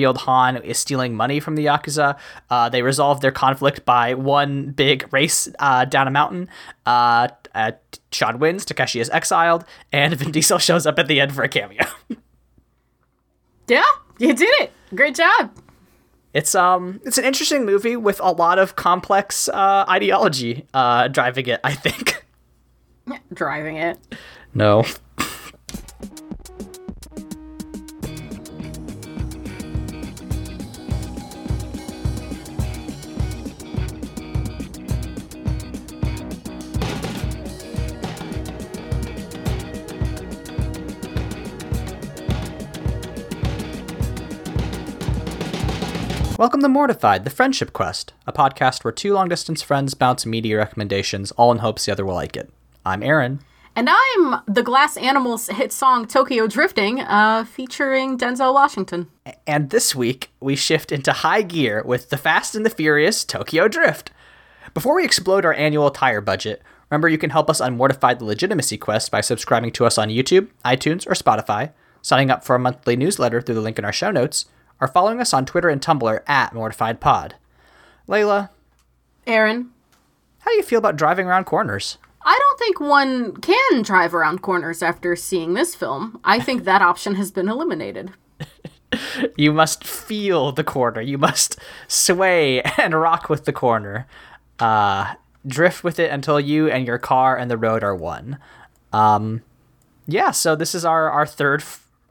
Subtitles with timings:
[0.00, 2.18] revealed Han is stealing money from the Yakuza.
[2.48, 6.48] Uh, they resolve their conflict by one big race uh, down a mountain.
[6.86, 7.72] Uh, uh,
[8.10, 11.48] Sean wins, Takeshi is exiled, and Vin Diesel shows up at the end for a
[11.50, 11.84] cameo.
[13.68, 13.84] yeah,
[14.18, 14.72] you did it.
[14.94, 15.50] Great job.
[16.32, 21.46] It's um it's an interesting movie with a lot of complex uh, ideology uh, driving
[21.46, 21.60] it.
[21.62, 22.24] I think.
[23.34, 23.98] Driving it.
[24.54, 24.84] No.
[46.40, 50.56] Welcome to Mortified, the Friendship Quest, a podcast where two long distance friends bounce media
[50.56, 52.50] recommendations, all in hopes the other will like it.
[52.82, 53.40] I'm Aaron.
[53.76, 59.10] And I'm the Glass Animals hit song Tokyo Drifting, uh, featuring Denzel Washington.
[59.46, 63.68] And this week, we shift into high gear with The Fast and the Furious Tokyo
[63.68, 64.10] Drift.
[64.72, 68.24] Before we explode our annual tire budget, remember you can help us on Mortified the
[68.24, 72.58] Legitimacy Quest by subscribing to us on YouTube, iTunes, or Spotify, signing up for a
[72.58, 74.46] monthly newsletter through the link in our show notes,
[74.80, 77.32] or following us on Twitter and Tumblr at MortifiedPod.
[78.08, 78.50] Layla.
[79.26, 79.70] Aaron.
[80.40, 81.98] How do you feel about driving around corners?
[82.22, 86.20] I don't think one can drive around corners after seeing this film.
[86.24, 88.12] I think that option has been eliminated.
[89.36, 91.00] you must feel the corner.
[91.00, 94.06] You must sway and rock with the corner.
[94.58, 95.14] Uh,
[95.46, 98.38] drift with it until you and your car and the road are one.
[98.92, 99.42] Um,
[100.06, 101.62] yeah, so this is our, our third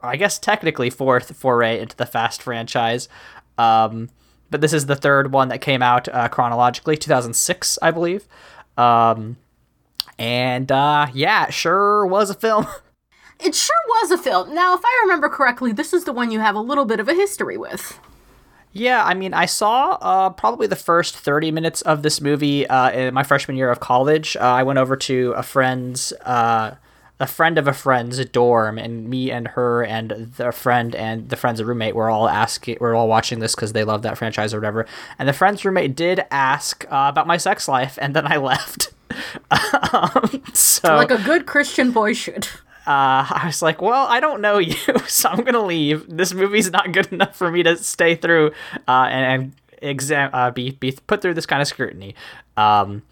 [0.02, 3.08] I guess technically fourth foray into the Fast franchise.
[3.58, 4.08] Um,
[4.50, 8.26] but this is the third one that came out uh, chronologically, 2006, I believe.
[8.76, 9.36] Um,
[10.18, 12.66] and uh, yeah, it sure was a film.
[13.42, 14.54] It sure was a film.
[14.54, 17.08] Now, if I remember correctly, this is the one you have a little bit of
[17.08, 17.98] a history with.
[18.72, 22.90] Yeah, I mean, I saw uh, probably the first 30 minutes of this movie uh,
[22.90, 24.36] in my freshman year of college.
[24.36, 26.72] Uh, I went over to a friend's uh,
[27.20, 31.36] a friend of a friend's dorm, and me and her and the friend and the
[31.36, 34.56] friend's roommate were all asking, we're all watching this because they love that franchise or
[34.56, 34.86] whatever.
[35.18, 38.92] And the friend's roommate did ask uh, about my sex life, and then I left.
[39.92, 42.48] um, so like a good Christian boy should.
[42.86, 44.74] Uh, I was like, well, I don't know you,
[45.06, 46.06] so I'm gonna leave.
[46.08, 48.52] This movie's not good enough for me to stay through
[48.88, 49.52] uh, and, and
[49.82, 52.14] exam uh, be be put through this kind of scrutiny.
[52.56, 53.02] Um,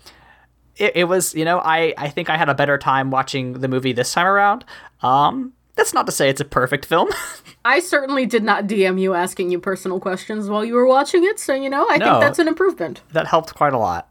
[0.79, 3.69] it, it was, you know, I, I think I had a better time watching the
[3.69, 4.65] movie this time around.
[5.03, 7.09] Um, that's not to say it's a perfect film.
[7.65, 11.39] I certainly did not DM you asking you personal questions while you were watching it,
[11.39, 13.03] so you know, I no, think that's an improvement.
[13.13, 14.09] That helped quite a lot.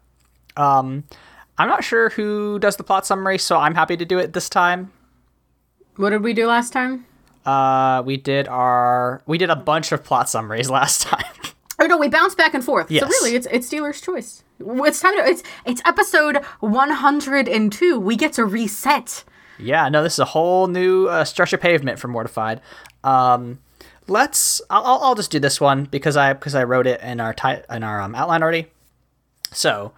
[0.55, 1.05] Um,
[1.57, 4.49] I'm not sure who does the plot summary, so I'm happy to do it this
[4.49, 4.91] time.
[5.95, 7.05] What did we do last time?
[7.45, 11.23] Uh, we did our we did a bunch of plot summaries last time.
[11.79, 12.91] Oh no, we bounced back and forth.
[12.91, 13.03] Yes.
[13.03, 14.44] So really, it's it's dealer's choice.
[14.59, 18.00] It's time to it's it's episode one hundred and two.
[18.00, 19.23] We get to reset.
[19.59, 22.62] Yeah, no, this is a whole new uh, stretch of pavement for Mortified.
[23.03, 23.59] Um,
[24.07, 24.62] let's.
[24.69, 27.63] I'll, I'll just do this one because I because I wrote it in our ti-
[27.69, 28.67] in our um, outline already.
[29.51, 29.94] So,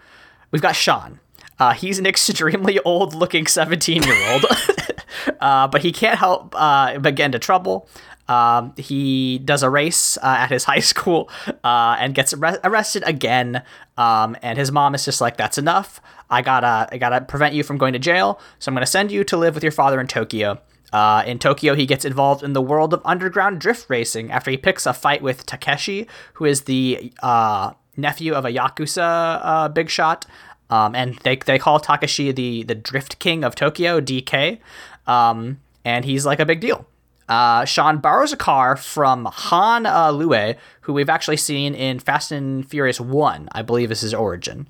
[0.51, 1.19] we've got Sean.
[1.57, 4.45] Uh, he's an extremely old looking 17 year old,
[5.39, 7.87] uh, but he can't help uh, but get into trouble.
[8.29, 11.29] Um, he does a race uh, at his high school
[11.63, 13.63] uh, and gets ar- arrested again.
[13.97, 15.99] Um, and his mom is just like, "That's enough.
[16.29, 18.39] I gotta, I gotta prevent you from going to jail.
[18.59, 21.75] So I'm gonna send you to live with your father in Tokyo." Uh, in Tokyo,
[21.75, 25.21] he gets involved in the world of underground drift racing after he picks a fight
[25.21, 30.25] with Takeshi, who is the uh, nephew of a yakuza uh, big shot.
[30.71, 34.59] Um, and they, they call Takeshi the the Drift King of Tokyo, DK.
[35.07, 36.85] Um, and he's like a big deal.
[37.29, 42.31] Uh, Sean borrows a car from Han uh, Lue, who we've actually seen in Fast
[42.31, 44.67] and Furious 1, I believe is his origin.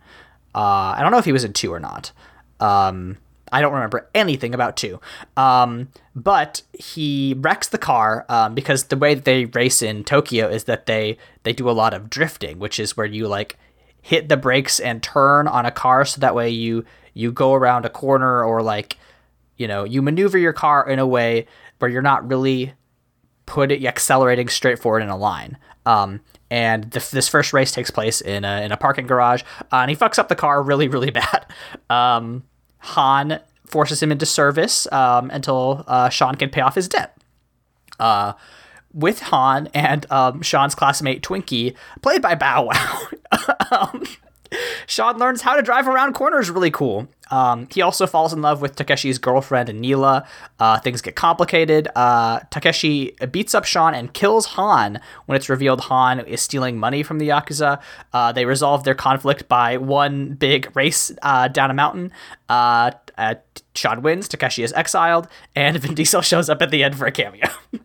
[0.53, 2.11] Uh, I don't know if he was in 2 or not.
[2.59, 3.17] Um,
[3.51, 4.99] I don't remember anything about 2.
[5.37, 10.49] Um, but he wrecks the car um, because the way that they race in Tokyo
[10.49, 13.57] is that they, they do a lot of drifting, which is where you like
[14.01, 17.85] hit the brakes and turn on a car so that way you you go around
[17.85, 18.97] a corner or like
[19.57, 21.45] you know you maneuver your car in a way
[21.79, 22.73] where you're not really
[23.45, 25.57] put accelerating straight forward in a line.
[25.85, 26.21] Um,
[26.51, 29.89] and the, this first race takes place in a, in a parking garage, uh, and
[29.89, 31.45] he fucks up the car really, really bad.
[31.89, 32.43] Um,
[32.79, 37.17] Han forces him into service um, until uh, Sean can pay off his debt.
[37.99, 38.33] Uh,
[38.93, 43.07] with Han and um, Sean's classmate Twinkie, played by Bow Wow.
[43.71, 44.03] um,
[44.87, 47.07] Sean learns how to drive around corners really cool.
[47.29, 50.27] Um, he also falls in love with Takeshi's girlfriend, Neela.
[50.59, 51.87] Uh, things get complicated.
[51.95, 57.03] Uh, Takeshi beats up Sean and kills Han when it's revealed Han is stealing money
[57.03, 57.81] from the Yakuza.
[58.13, 62.11] Uh, they resolve their conflict by one big race uh, down a mountain.
[62.47, 63.35] Uh, uh,
[63.75, 67.11] Sean wins, Takeshi is exiled, and Vin Diesel shows up at the end for a
[67.11, 67.47] cameo.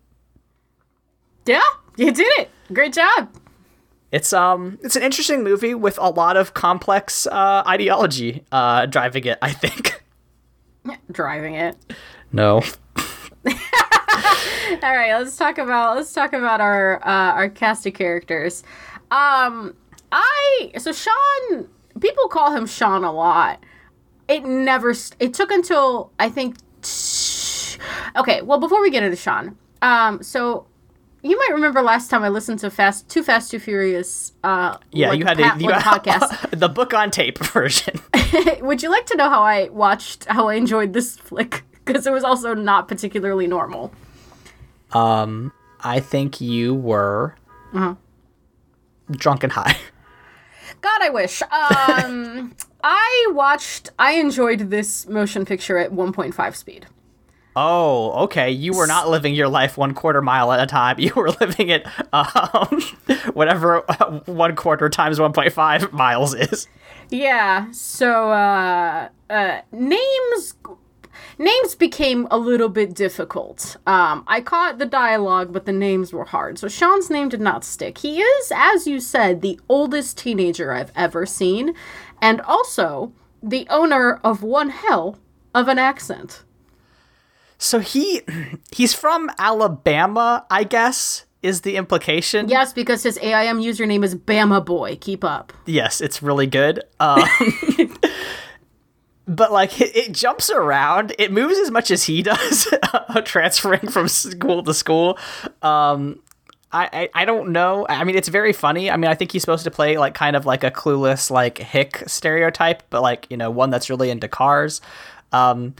[1.46, 1.62] yeah,
[1.96, 2.50] you did it.
[2.72, 3.28] Great job.
[4.14, 9.24] It's um it's an interesting movie with a lot of complex uh, ideology uh, driving
[9.24, 9.38] it.
[9.42, 10.04] I think.
[11.10, 11.76] driving it.
[12.30, 12.62] No.
[13.44, 13.52] All
[14.82, 18.62] right, let's talk about let's talk about our uh, our cast of characters.
[19.10, 19.74] Um,
[20.12, 21.68] I so Sean.
[21.98, 23.64] People call him Sean a lot.
[24.28, 24.94] It never.
[25.18, 26.54] It took until I think.
[28.16, 30.66] Okay, well, before we get into Sean, um, so
[31.24, 34.32] you might remember last time I listened to Fast Too Fast Too Furious.
[34.44, 37.98] Uh, yeah, you had a, you podcast, the book on tape version.
[38.60, 41.64] Would you like to know how I watched how I enjoyed this flick?
[41.84, 43.90] Because it was also not particularly normal.
[44.92, 47.34] Um, I think you were
[47.72, 47.94] uh-huh.
[49.10, 49.78] drunk and high.
[50.82, 51.40] God, I wish.
[51.42, 53.90] Um, I watched.
[53.98, 56.86] I enjoyed this motion picture at 1.5 speed.
[57.56, 58.50] Oh, okay.
[58.50, 60.96] You were not living your life one quarter mile at a time.
[61.04, 62.80] You were living it um,
[63.34, 66.66] whatever uh, one quarter times 1.5 miles is.
[67.10, 67.70] Yeah.
[67.72, 70.54] So uh, uh, names
[71.38, 73.76] names became a little bit difficult.
[73.86, 76.58] Um, I caught the dialogue, but the names were hard.
[76.58, 77.98] So Sean's name did not stick.
[77.98, 81.74] He is, as you said, the oldest teenager I've ever seen,
[82.20, 83.12] and also
[83.42, 85.18] the owner of one hell
[85.54, 86.44] of an accent.
[87.64, 88.20] So he
[88.70, 92.46] he's from Alabama, I guess, is the implication.
[92.50, 94.96] Yes, because his AIM username is Bama Boy.
[94.96, 95.50] Keep up.
[95.64, 96.82] Yes, it's really good.
[97.00, 97.24] Um,
[99.26, 101.14] but like it, it, jumps around.
[101.18, 102.68] It moves as much as he does,
[103.24, 105.18] transferring from school to school.
[105.62, 106.20] Um,
[106.70, 107.86] I, I, I don't know.
[107.88, 108.90] I mean, it's very funny.
[108.90, 111.56] I mean, I think he's supposed to play like kind of like a clueless like
[111.56, 114.82] hick stereotype, but like you know one that's really into cars.
[115.32, 115.74] Um,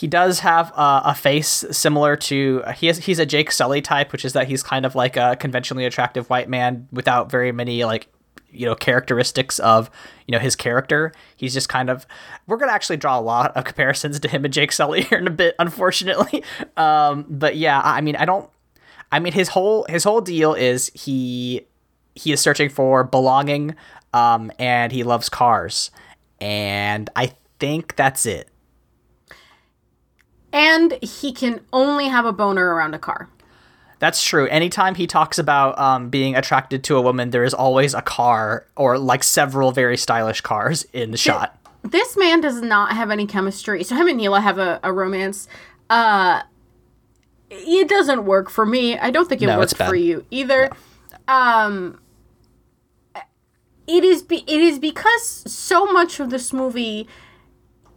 [0.00, 4.24] he does have a face similar to he has, he's a Jake Sully type, which
[4.24, 8.08] is that he's kind of like a conventionally attractive white man without very many like
[8.50, 9.90] you know characteristics of
[10.26, 11.12] you know his character.
[11.36, 12.06] He's just kind of
[12.46, 15.26] we're gonna actually draw a lot of comparisons to him and Jake Sully here in
[15.26, 16.44] a bit, unfortunately.
[16.78, 18.48] Um, but yeah, I mean, I don't.
[19.12, 21.66] I mean, his whole his whole deal is he
[22.14, 23.74] he is searching for belonging,
[24.14, 25.90] um, and he loves cars,
[26.40, 28.49] and I think that's it.
[30.52, 33.28] And he can only have a boner around a car.
[34.00, 34.48] That's true.
[34.48, 38.66] Anytime he talks about um, being attracted to a woman, there is always a car
[38.74, 41.56] or like several very stylish cars in the shot.
[41.82, 43.84] This man does not have any chemistry.
[43.84, 45.48] So him and Neela have a, a romance.
[45.90, 46.42] Uh,
[47.50, 48.98] it doesn't work for me.
[48.98, 50.70] I don't think it no, works for you either.
[51.28, 51.34] No.
[51.34, 52.00] Um,
[53.86, 57.08] it is be- it is because so much of this movie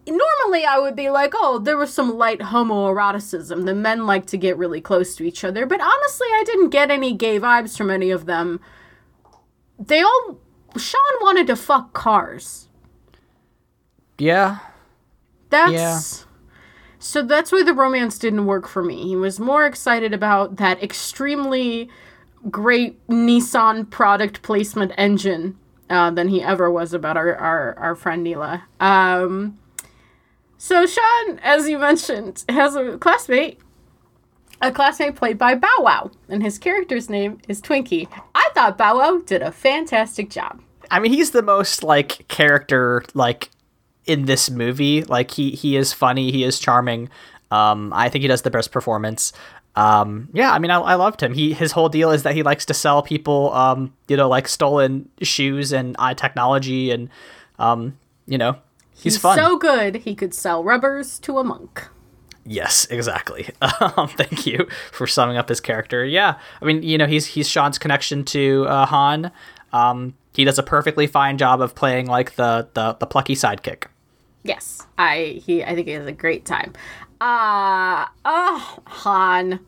[0.07, 3.65] normally I would be like, oh, there was some light homoeroticism.
[3.65, 5.65] The men like to get really close to each other.
[5.65, 8.59] But honestly, I didn't get any gay vibes from any of them.
[9.79, 10.39] They all.
[10.75, 12.67] Sean wanted to fuck cars.
[14.17, 14.59] Yeah.
[15.49, 15.71] That's.
[15.71, 15.99] Yeah.
[16.99, 19.03] So that's why the romance didn't work for me.
[19.03, 21.89] He was more excited about that extremely
[22.49, 25.57] great Nissan product placement engine
[25.89, 28.63] uh, than he ever was about our, our, our friend Neela.
[28.79, 29.59] Um,
[30.63, 33.59] so Sean, as you mentioned, has a classmate,
[34.61, 38.07] a classmate played by Bow Wow, and his character's name is Twinkie.
[38.33, 40.61] I thought Bow Wow did a fantastic job.
[40.89, 43.49] I mean, he's the most like character like
[44.05, 45.03] in this movie.
[45.03, 47.09] Like he he is funny, he is charming.
[47.51, 49.33] Um, I think he does the best performance.
[49.75, 51.33] Um, yeah, I mean, I, I loved him.
[51.33, 54.47] He his whole deal is that he likes to sell people, um, you know, like
[54.47, 57.09] stolen shoes and eye technology, and
[57.59, 58.55] um, you know,
[59.03, 59.37] He's, He's fun.
[59.37, 61.87] so good he could sell rubbers to a monk.
[62.45, 63.49] Yes, exactly.
[63.97, 66.03] Um, thank you for summing up his character.
[66.05, 69.31] Yeah, I mean, you know, he's he's Sean's connection to uh, Han.
[69.71, 73.85] Um, he does a perfectly fine job of playing like the the, the plucky sidekick.
[74.43, 76.73] Yes, I he I think he has a great time.
[77.21, 79.59] Uh oh, Han.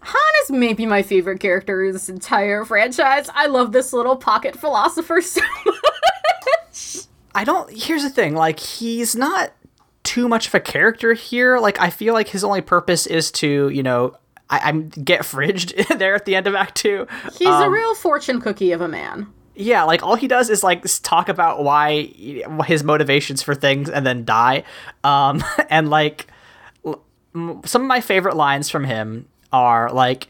[0.00, 3.28] Han is maybe my favorite character in this entire franchise.
[3.34, 5.76] I love this little pocket philosopher so much.
[7.34, 7.70] I don't.
[7.72, 8.34] Here's the thing.
[8.34, 9.52] Like he's not
[10.02, 11.58] too much of a character here.
[11.58, 14.16] Like I feel like his only purpose is to you know
[14.50, 17.06] I, am get fridged there at the end of Act Two.
[17.38, 19.28] He's um, a real fortune cookie of a man.
[19.54, 22.04] Yeah, like all he does is like talk about why
[22.66, 24.64] his motivations for things and then die.
[25.04, 26.26] Um, and like
[26.84, 30.28] some of my favorite lines from him are like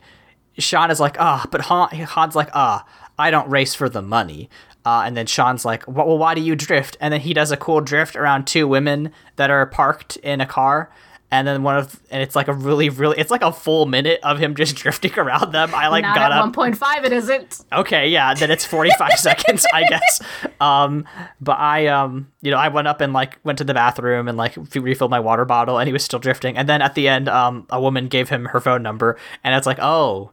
[0.58, 2.84] Sean is like, ah, but Han, Han's like, ah,
[3.18, 4.50] I don't race for the money.
[4.84, 6.96] Uh, and then Sean's like, well, why do you drift?
[7.00, 10.46] And then he does a cool drift around two women that are parked in a
[10.46, 10.90] car.
[11.30, 14.20] And then one of and it's like a really really it's like a full minute
[14.22, 15.74] of him just drifting around them.
[15.74, 17.64] I like Not got at 1.5 it isn't.
[17.72, 20.20] Okay yeah then it's 45 seconds i guess.
[20.60, 21.08] Um
[21.40, 24.36] but i um you know i went up and like went to the bathroom and
[24.36, 26.58] like refilled my water bottle and he was still drifting.
[26.58, 29.66] And then at the end um a woman gave him her phone number and it's
[29.66, 30.32] like oh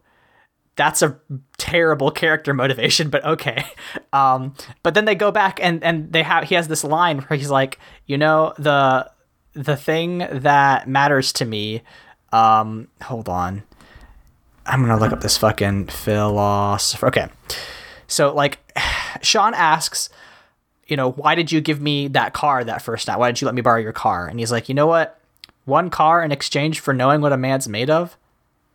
[0.79, 1.19] that's a
[1.57, 3.65] terrible character motivation, but okay.
[4.13, 7.37] Um, but then they go back and and they have he has this line where
[7.37, 9.11] he's like, you know, the
[9.53, 11.81] the thing that matters to me.
[12.31, 13.63] Um, hold on.
[14.65, 17.07] I'm gonna look up this fucking philosopher.
[17.07, 17.27] Okay,
[18.07, 18.59] so like,
[19.21, 20.09] Sean asks,
[20.87, 23.19] you know, why did you give me that car that first night?
[23.19, 24.27] Why did you let me borrow your car?
[24.27, 25.19] And he's like, you know what?
[25.65, 28.17] One car in exchange for knowing what a man's made of.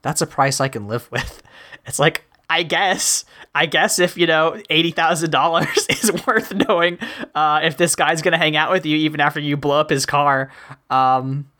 [0.03, 1.43] That's a price I can live with.
[1.87, 3.25] It's like I guess,
[3.55, 6.99] I guess if you know eighty thousand dollars is worth knowing
[7.35, 10.07] uh, if this guy's gonna hang out with you even after you blow up his
[10.07, 10.53] car,
[10.91, 11.51] um,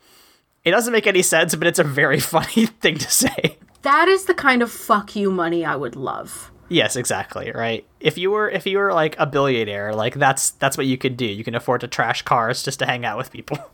[0.63, 3.57] it doesn't make any sense, but it's a very funny thing to say.
[3.81, 6.51] That is the kind of fuck you money I would love.
[6.69, 7.51] Yes, exactly.
[7.51, 7.85] Right.
[7.99, 11.17] If you were if you were like a billionaire, like that's that's what you could
[11.17, 11.25] do.
[11.25, 13.57] You can afford to trash cars just to hang out with people.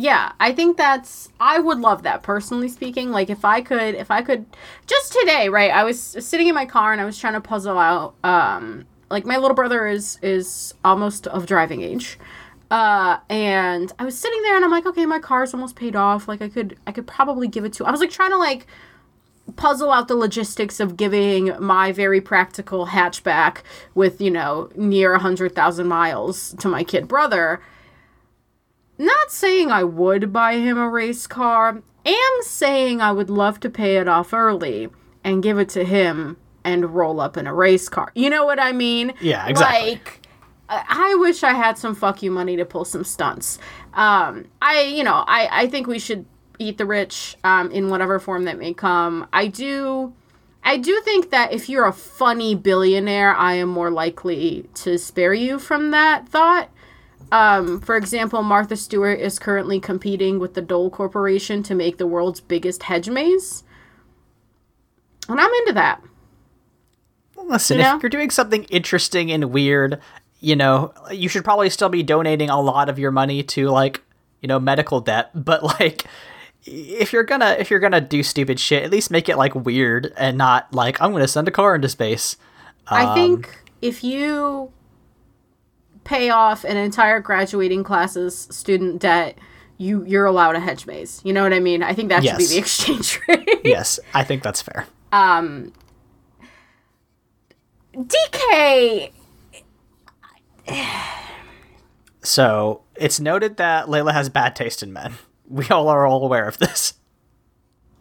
[0.00, 3.10] Yeah, I think that's I would love that personally speaking.
[3.10, 4.46] Like if I could if I could
[4.86, 5.72] just today, right?
[5.72, 9.26] I was sitting in my car and I was trying to puzzle out um like
[9.26, 12.16] my little brother is is almost of driving age.
[12.70, 16.28] Uh and I was sitting there and I'm like, okay, my car's almost paid off.
[16.28, 18.68] Like I could I could probably give it to I was like trying to like
[19.56, 23.62] puzzle out the logistics of giving my very practical hatchback
[23.96, 27.60] with, you know, near a hundred thousand miles to my kid brother
[28.98, 33.70] not saying I would buy him a race car, am saying I would love to
[33.70, 34.88] pay it off early
[35.24, 38.10] and give it to him and roll up in a race car.
[38.14, 39.12] You know what I mean?
[39.20, 39.92] Yeah, exactly.
[39.92, 40.26] Like,
[40.68, 43.58] I wish I had some fuck you money to pull some stunts.
[43.94, 46.26] Um, I, you know, I, I think we should
[46.58, 49.26] eat the rich um, in whatever form that may come.
[49.32, 50.12] I do.
[50.64, 55.32] I do think that if you're a funny billionaire, I am more likely to spare
[55.32, 56.68] you from that thought.
[57.30, 62.06] Um, for example, Martha Stewart is currently competing with the Dole Corporation to make the
[62.06, 63.64] world's biggest hedge maze.
[65.28, 66.02] And I'm into that.
[67.36, 67.96] Listen, you know?
[67.96, 70.00] if you're doing something interesting and weird,
[70.40, 74.02] you know, you should probably still be donating a lot of your money to like,
[74.40, 76.04] you know, medical debt, but like
[76.64, 80.12] if you're gonna if you're gonna do stupid shit, at least make it like weird
[80.16, 82.36] and not like I'm gonna send a car into space.
[82.88, 84.72] Um, I think if you
[86.08, 89.36] pay off an entire graduating class's student debt,
[89.76, 91.20] you you're allowed a hedge maze.
[91.22, 91.82] You know what I mean?
[91.82, 92.32] I think that yes.
[92.32, 93.60] should be the exchange rate.
[93.62, 94.86] yes, I think that's fair.
[95.12, 95.72] Um,
[97.94, 99.12] DK.
[102.22, 105.14] so it's noted that Layla has bad taste in men.
[105.46, 106.94] We all are all aware of this.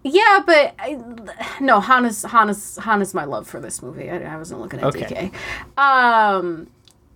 [0.03, 0.97] Yeah, but I,
[1.59, 4.09] no, Hannah's Hannah's Hannah's my love for this movie.
[4.09, 5.31] I, I wasn't looking at okay.
[5.77, 5.81] DK.
[5.81, 6.67] Um,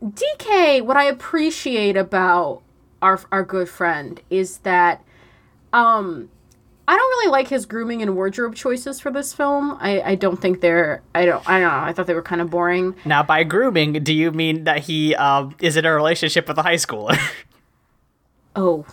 [0.03, 2.61] DK, what I appreciate about
[3.01, 5.03] our our good friend is that
[5.73, 6.29] um
[6.87, 9.77] I don't really like his grooming and wardrobe choices for this film.
[9.79, 11.77] I, I don't think they're I don't I don't know.
[11.77, 12.95] I thought they were kind of boring.
[13.05, 16.63] Now, by grooming, do you mean that he um, is in a relationship with a
[16.63, 17.17] high schooler?
[18.53, 18.85] Oh,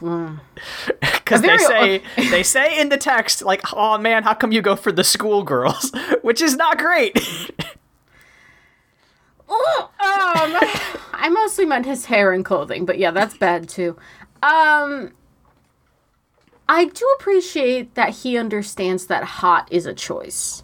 [1.00, 4.76] because they say they say in the text like, "Oh man, how come you go
[4.76, 5.90] for the schoolgirls?"
[6.22, 7.18] Which is not great.
[9.48, 10.58] Um,
[11.12, 13.96] I mostly meant his hair and clothing, but yeah, that's bad too.
[14.42, 15.12] Um,
[16.68, 20.62] I do appreciate that he understands that hot is a choice.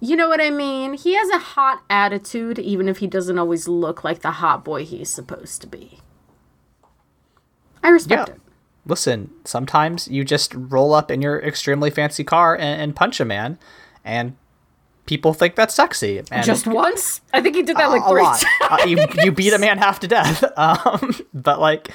[0.00, 0.94] You know what I mean?
[0.94, 4.84] He has a hot attitude, even if he doesn't always look like the hot boy
[4.84, 6.00] he's supposed to be.
[7.82, 8.34] I respect yeah.
[8.34, 8.40] it.
[8.86, 13.24] Listen, sometimes you just roll up in your extremely fancy car and, and punch a
[13.24, 13.58] man,
[14.04, 14.36] and
[15.06, 16.22] people think that's sexy.
[16.30, 17.20] And Just once?
[17.32, 18.44] I think he did that like three times.
[18.62, 20.44] uh, you, you beat a man half to death.
[20.56, 21.90] Um, but like,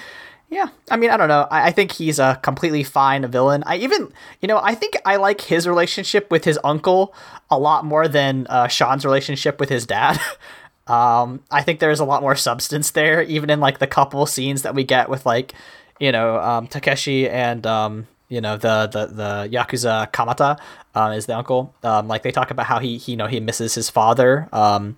[0.50, 1.48] yeah, I mean, I don't know.
[1.50, 3.64] I, I, think he's a completely fine villain.
[3.66, 4.12] I even,
[4.42, 7.14] you know, I think I like his relationship with his uncle
[7.50, 10.20] a lot more than uh, Sean's relationship with his dad.
[10.88, 14.64] um, I think there's a lot more substance there, even in like the couple scenes
[14.64, 15.54] that we get with like,
[16.00, 20.60] you know, um, Takeshi and um, you know the the the yakuza Kamata
[20.96, 21.74] uh, is the uncle.
[21.84, 24.48] Um, like they talk about how he, he you know he misses his father.
[24.54, 24.96] Um,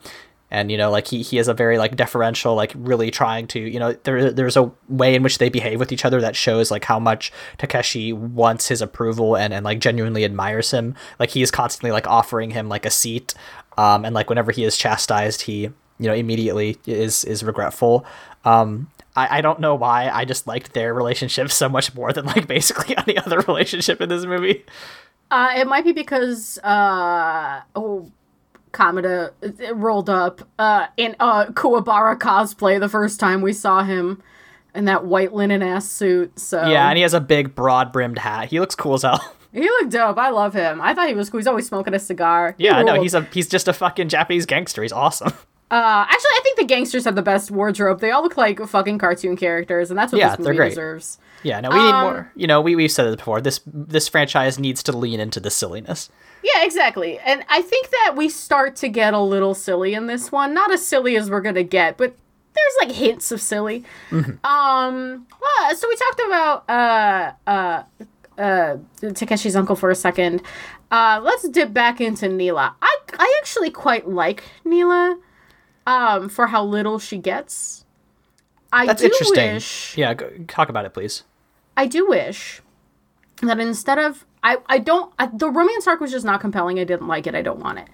[0.52, 3.60] and you know like he, he is a very like deferential like really trying to
[3.60, 6.70] you know there there's a way in which they behave with each other that shows
[6.70, 11.42] like how much Takeshi wants his approval and and like genuinely admires him like he
[11.42, 13.34] is constantly like offering him like a seat
[13.78, 18.06] um and like whenever he is chastised he you know immediately is is regretful
[18.44, 22.26] um I, I don't know why I just liked their relationship so much more than
[22.26, 24.66] like basically any other relationship in this movie.
[25.30, 28.12] Uh, it might be because uh oh
[28.72, 29.32] Kamata
[29.74, 34.22] rolled up uh in uh Kuwabara cosplay the first time we saw him
[34.74, 36.40] in that white linen ass suit.
[36.40, 38.50] So Yeah, and he has a big broad brimmed hat.
[38.50, 39.36] He looks cool as hell.
[39.54, 40.18] He looked dope.
[40.18, 40.80] I love him.
[40.80, 41.40] I thought he was cool.
[41.40, 42.56] He's always smoking a cigar.
[42.58, 44.82] Yeah, no, he's a he's just a fucking Japanese gangster.
[44.82, 45.34] He's awesome.
[45.70, 48.00] Uh, actually, I the gangsters have the best wardrobe.
[48.00, 51.18] They all look like fucking cartoon characters, and that's what yeah, this movie deserves.
[51.44, 52.32] Yeah, no, we um, need more.
[52.36, 53.42] You know, we we've said it before.
[53.42, 56.10] This this franchise needs to lean into the silliness.
[56.44, 57.20] Yeah, exactly.
[57.20, 60.54] And I think that we start to get a little silly in this one.
[60.54, 62.16] Not as silly as we're gonna get, but
[62.54, 63.84] there's like hints of silly.
[64.12, 64.46] Mm-hmm.
[64.46, 67.84] Um, well, so we talked about uh uh
[68.38, 70.42] uh Takeshi's uncle for a second.
[70.92, 72.76] Uh, let's dip back into Neela.
[72.82, 75.18] I I actually quite like Neela
[75.86, 77.86] um, for how little she gets.
[78.74, 79.56] I That's interesting.
[79.56, 81.24] Wish, yeah, go, talk about it, please.
[81.76, 82.62] I do wish
[83.42, 86.80] that instead of I I don't I, the romance arc was just not compelling.
[86.80, 87.36] I didn't like it.
[87.36, 87.88] I don't want it.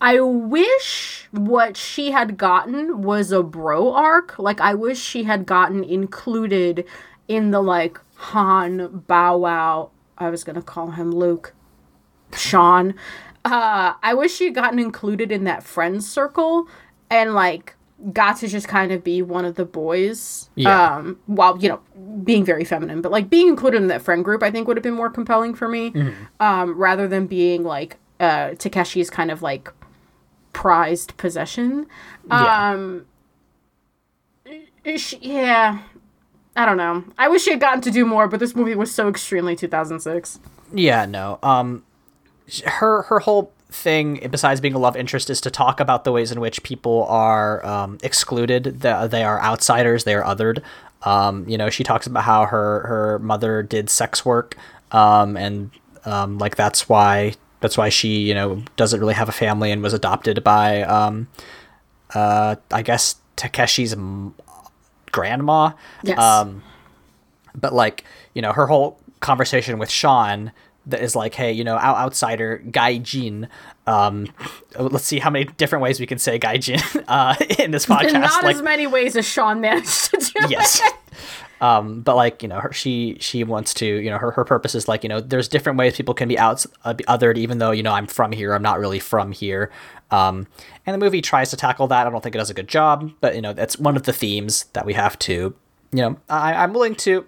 [0.00, 4.38] I wish what she had gotten was a bro arc.
[4.38, 6.84] Like I wish she had gotten included
[7.26, 9.90] in the like Han Bow Wow.
[10.16, 11.54] I was gonna call him Luke.
[12.34, 12.94] Sean.
[13.44, 16.68] Uh, I wish she had gotten included in that friends circle
[17.10, 17.74] and like
[18.12, 20.96] got to just kind of be one of the boys yeah.
[20.96, 21.80] um while you know
[22.22, 24.84] being very feminine but like being included in that friend group i think would have
[24.84, 26.12] been more compelling for me mm-hmm.
[26.38, 29.72] um rather than being like uh takeshi's kind of like
[30.52, 31.86] prized possession
[32.28, 32.72] yeah.
[32.72, 33.04] um
[34.96, 35.80] she, yeah
[36.54, 38.94] i don't know i wish she had gotten to do more but this movie was
[38.94, 40.38] so extremely 2006
[40.72, 41.82] yeah no um
[42.64, 46.32] her her whole thing besides being a love interest is to talk about the ways
[46.32, 48.80] in which people are um, excluded.
[48.80, 50.04] That they are outsiders.
[50.04, 50.62] They are othered.
[51.02, 54.56] Um, you know she talks about how her her mother did sex work
[54.90, 55.70] um, and
[56.04, 59.82] um, like that's why that's why she you know doesn't really have a family and
[59.82, 61.28] was adopted by um,
[62.14, 64.34] uh, I guess Takeshi's m-
[65.12, 65.72] grandma.
[66.02, 66.18] Yes.
[66.18, 66.62] Um,
[67.54, 70.52] but like you know her whole conversation with Sean
[70.88, 73.48] that is like, hey, you know, out- outsider gaijin.
[73.86, 74.26] Um,
[74.78, 78.12] let's see how many different ways we can say gaijin uh, in this podcast.
[78.12, 80.32] There's Not like, as many ways as Sean managed to do.
[80.48, 80.80] Yes.
[81.60, 84.74] Um, but like you know, her, she she wants to you know her her purpose
[84.76, 87.72] is like you know there's different ways people can be out uh, othered even though
[87.72, 89.70] you know I'm from here I'm not really from here.
[90.12, 90.46] Um,
[90.86, 92.06] and the movie tries to tackle that.
[92.06, 94.12] I don't think it does a good job, but you know that's one of the
[94.12, 95.54] themes that we have to
[95.90, 97.26] you know I, I'm willing to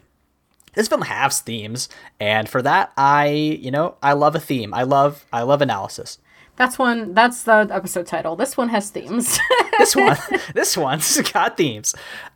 [0.74, 4.72] this film has themes and for that i you know i love a theme.
[4.74, 6.18] I love i love analysis.
[6.56, 8.37] That's one that's the episode title.
[8.37, 9.38] This one has themes.
[9.78, 10.16] This one
[10.54, 11.94] this one's got themes.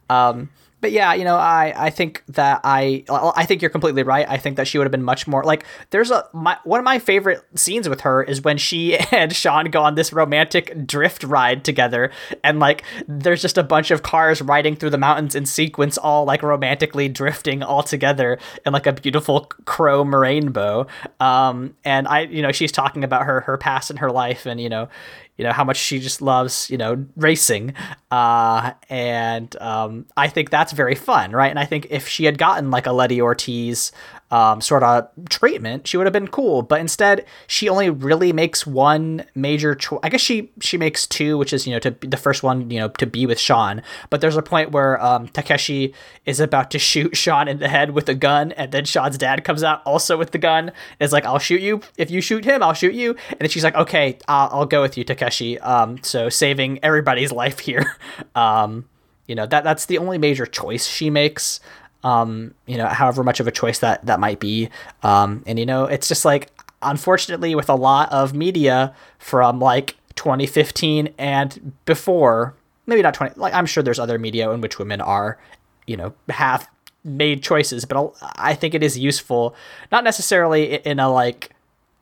[0.09, 0.51] Um
[0.85, 4.27] but yeah, you know, I I think that I I think you're completely right.
[4.29, 6.85] I think that she would have been much more like there's a my one of
[6.85, 11.25] my favorite scenes with her is when she and Sean go on this romantic drift
[11.25, 12.11] ride together
[12.43, 16.27] and like there's just a bunch of cars riding through the mountains in sequence all
[16.27, 20.87] like romantically drifting all together in like a beautiful chrome rainbow.
[21.19, 24.61] Um and I you know, she's talking about her her past and her life and
[24.61, 24.91] you know,
[25.37, 27.75] you know how much she just loves you know racing.
[28.11, 31.51] Uh, and um, i think that's very fun right?
[31.51, 33.91] And i think if she had gotten like a letty ortiz
[34.35, 36.63] um, sort of treatment, she would have been cool.
[36.63, 40.01] But instead, she only really makes one major choice.
[40.03, 42.81] I guess she she makes two, which is you know to the first one, you
[42.81, 43.81] know, to be with Sean.
[44.11, 45.95] But there's a point where um, Takeshi
[46.27, 49.45] is about to shoot Sean in the head with a gun, and then Sean's dad
[49.45, 50.73] comes out also with the gun.
[50.99, 52.61] Is like, "I'll shoot you if you shoot him.
[52.61, 56.03] I'll shoot you." And then she's like, "Okay, I'll, I'll go with you, Takeshi." Um,
[56.03, 57.97] so saving everybody's life here.
[58.35, 58.87] Um,
[59.27, 61.61] you know that that's the only major choice she makes
[62.05, 64.69] um, you know, however much of a choice that that might be.
[65.03, 66.51] Um, and you know, it's just like
[66.83, 72.55] unfortunately with a lot of media from like 2015 and before,
[72.87, 73.35] maybe not 20.
[73.37, 75.39] Like I'm sure there's other media in which women are,
[75.87, 76.69] you know, have
[77.03, 79.55] made choices, but I think it is useful,
[79.91, 81.51] not necessarily in a like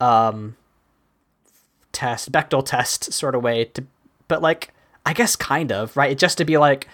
[0.01, 0.57] um,
[1.93, 3.85] test Bechdel test sort of way to,
[4.27, 4.75] but like
[5.07, 6.89] I guess kind of right, just to be like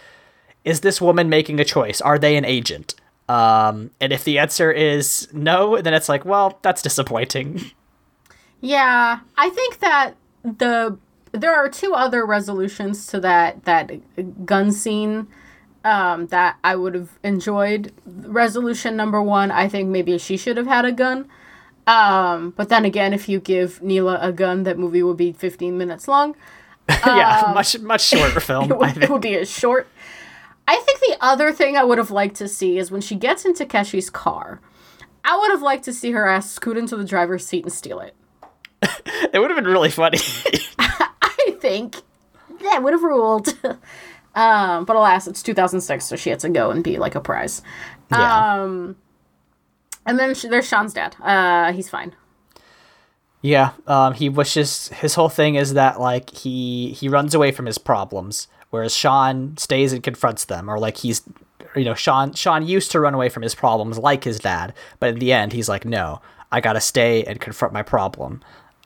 [0.65, 2.01] is this woman making a choice?
[2.01, 2.95] Are they an agent?
[3.29, 7.73] Um, and if the answer is no, then it's like, well, that's disappointing.
[8.61, 10.99] Yeah, I think that the
[11.33, 15.29] there are two other resolutions to that that gun scene
[15.85, 17.93] um, that I would have enjoyed.
[18.07, 21.29] Resolution number one, I think maybe she should have had a gun.
[21.87, 25.79] Um, but then again, if you give Neela a gun, that movie would be 15
[25.79, 26.37] minutes long.
[26.89, 28.71] yeah, um, much much shorter film.
[28.71, 29.89] it, would, it would be a short.
[30.69, 33.47] I think the other thing I would have liked to see is when she gets
[33.47, 34.61] into Keshi's car.
[35.25, 38.01] I would have liked to see her ass scoot into the driver's seat and steal
[38.01, 38.15] it.
[39.33, 40.19] it would have been really funny.
[40.79, 41.97] I think
[42.63, 43.49] that would have ruled.
[44.35, 47.63] um, but alas, it's 2006, so she had to go and be like a prize.
[48.11, 48.63] Yeah.
[48.63, 48.97] Um,
[50.05, 51.17] and then there's Sean's dad.
[51.19, 52.15] Uh, he's fine.
[53.41, 57.67] Yeah, um, he wishes his whole thing is that like he he runs away from
[57.67, 61.23] his problems, whereas Sean stays and confronts them, or like he's
[61.77, 65.11] you know Sean Sean used to run away from his problems like his dad, but
[65.11, 68.43] in the end he's like no, I gotta stay and confront my problem.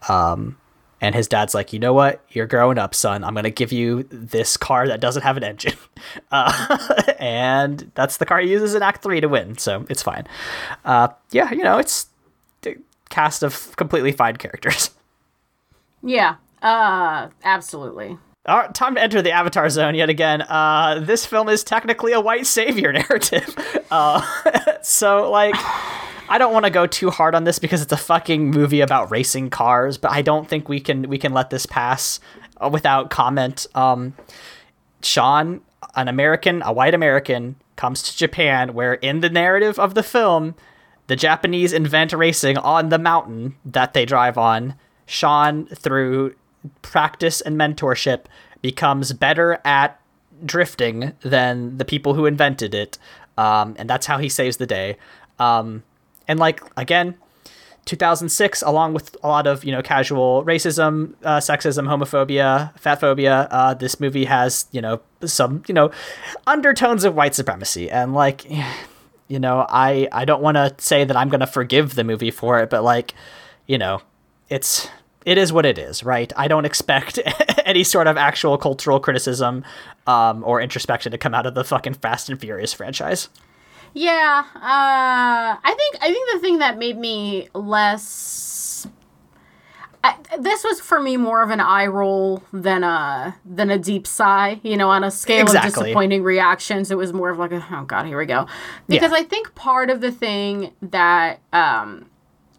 [0.08, 0.56] Um,
[1.00, 2.24] and his dad's like, you know what?
[2.30, 3.24] You're growing up, son.
[3.24, 5.76] I'm gonna give you this car that doesn't have an engine,
[6.30, 6.86] uh,
[7.18, 9.58] and that's the car he uses in Act Three to win.
[9.58, 10.26] So it's fine.
[10.84, 12.06] Uh, yeah, you know, it's
[12.64, 12.76] a
[13.10, 14.90] cast of completely fine characters.
[16.04, 18.18] Yeah, uh, absolutely.
[18.44, 20.42] All right, time to enter the Avatar zone yet again.
[20.42, 23.56] Uh, this film is technically a white savior narrative.
[23.90, 24.22] Uh,
[24.82, 25.54] so, like.
[26.28, 29.10] I don't want to go too hard on this because it's a fucking movie about
[29.10, 32.20] racing cars, but I don't think we can we can let this pass
[32.56, 33.66] uh, without comment.
[33.74, 34.14] Um,
[35.02, 35.60] Sean,
[35.94, 40.54] an American, a white American, comes to Japan, where in the narrative of the film,
[41.06, 44.74] the Japanese invent racing on the mountain that they drive on.
[45.04, 46.34] Sean, through
[46.82, 48.24] practice and mentorship,
[48.60, 50.00] becomes better at
[50.44, 52.98] drifting than the people who invented it,
[53.38, 54.96] um, and that's how he saves the day.
[55.38, 55.82] Um,
[56.28, 57.14] and like again
[57.84, 63.74] 2006 along with a lot of you know casual racism uh, sexism homophobia fatphobia uh,
[63.74, 65.90] this movie has you know some you know
[66.46, 68.46] undertones of white supremacy and like
[69.28, 72.60] you know i i don't want to say that i'm gonna forgive the movie for
[72.60, 73.14] it but like
[73.66, 74.00] you know
[74.48, 74.88] it's
[75.24, 77.18] it is what it is right i don't expect
[77.64, 79.64] any sort of actual cultural criticism
[80.06, 83.28] um, or introspection to come out of the fucking fast and furious franchise
[83.94, 88.86] yeah, uh, I think I think the thing that made me less.
[90.04, 94.06] I, this was for me more of an eye roll than a than a deep
[94.06, 94.60] sigh.
[94.62, 95.68] You know, on a scale exactly.
[95.68, 98.46] of disappointing reactions, it was more of like, a, oh god, here we go.
[98.88, 99.18] Because yeah.
[99.18, 102.08] I think part of the thing that um,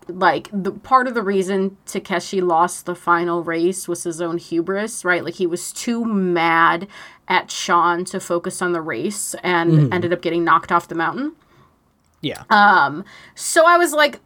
[0.08, 5.04] like the part of the reason Takeshi lost the final race was his own hubris,
[5.06, 5.24] right?
[5.24, 6.88] Like he was too mad
[7.28, 9.94] at Sean to focus on the race and mm.
[9.94, 11.34] ended up getting knocked off the mountain.
[12.22, 12.44] Yeah.
[12.50, 14.20] Um so I was like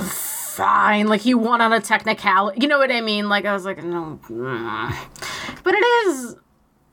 [0.00, 2.60] fine, like he won on a technicality.
[2.60, 3.28] You know what I mean?
[3.28, 4.20] Like I was like no.
[5.62, 6.36] But it is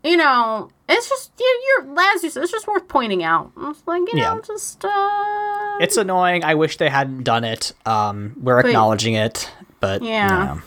[0.04, 3.52] you know, it's just you, you're as you said, it's just worth pointing out.
[3.58, 6.44] It's like you know, just uh, it's annoying.
[6.44, 7.74] I wish they hadn't done it.
[7.86, 10.28] Um, we're but, acknowledging it, but yeah.
[10.28, 10.62] Know.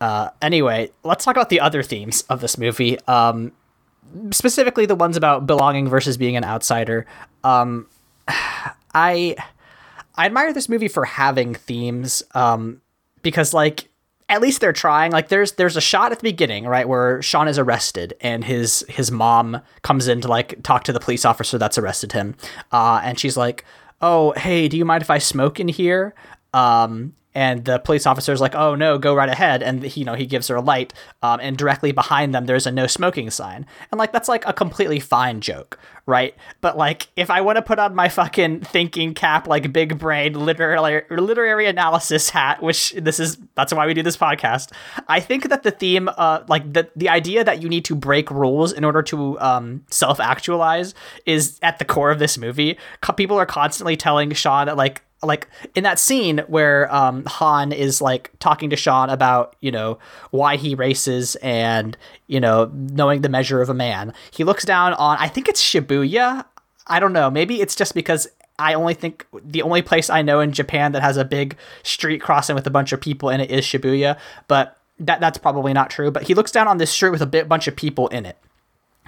[0.00, 2.98] Uh, anyway, let's talk about the other themes of this movie.
[3.06, 3.52] Um,
[4.30, 7.06] specifically the ones about belonging versus being an outsider.
[7.42, 7.86] Um,
[8.28, 9.36] I
[10.16, 12.22] I admire this movie for having themes.
[12.34, 12.80] Um,
[13.24, 13.88] because like
[14.28, 15.12] at least they're trying.
[15.12, 18.84] Like there's there's a shot at the beginning, right, where Sean is arrested and his
[18.88, 22.34] his mom comes in to like talk to the police officer that's arrested him.
[22.72, 23.64] Uh, and she's like,
[24.00, 26.14] "Oh, hey, do you mind if I smoke in here?"
[26.52, 30.06] Um, and the police officer is like, "Oh no, go right ahead." And he, you
[30.06, 30.92] know, he gives her a light,
[31.22, 34.52] um, and directly behind them there's a no smoking sign, and like that's like a
[34.52, 36.34] completely fine joke, right?
[36.60, 40.34] But like, if I want to put on my fucking thinking cap, like big brain
[40.34, 44.72] literary literary analysis hat, which this is that's why we do this podcast,
[45.08, 48.30] I think that the theme, uh, like the the idea that you need to break
[48.30, 50.94] rules in order to um, self actualize,
[51.26, 52.78] is at the core of this movie.
[53.16, 58.00] People are constantly telling Sean that like like in that scene where um, Han is
[58.00, 59.98] like talking to Sean about you know
[60.30, 64.12] why he races and you know knowing the measure of a man.
[64.30, 66.44] He looks down on I think it's Shibuya.
[66.86, 67.30] I don't know.
[67.30, 71.02] Maybe it's just because I only think the only place I know in Japan that
[71.02, 74.78] has a big street crossing with a bunch of people in it is Shibuya, but
[75.00, 76.10] that that's probably not true.
[76.10, 78.38] But he looks down on this street with a bit bunch of people in it.